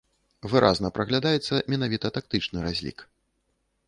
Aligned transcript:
Выразна 0.51 0.89
праглядаецца 0.95 1.59
менавіта 1.73 2.11
тактычны 2.17 2.57
разлік. 2.67 3.05